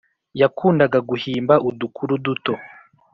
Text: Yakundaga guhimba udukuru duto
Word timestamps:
Yakundaga 0.41 0.99
guhimba 1.09 1.53
udukuru 1.69 2.13
duto 2.25 2.53